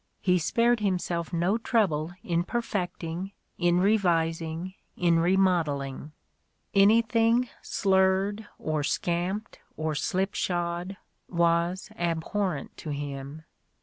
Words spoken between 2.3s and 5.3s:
perfecting, in revising, in